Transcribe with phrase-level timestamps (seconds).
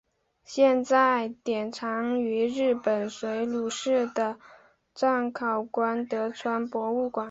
[0.43, 4.37] 现在典藏于日本水户市的
[4.95, 7.19] 彰考馆德川博物馆。